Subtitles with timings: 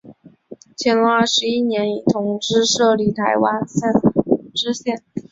[0.79, 3.91] 乾隆二十一年以同知摄理台湾县
[4.55, 5.03] 知县。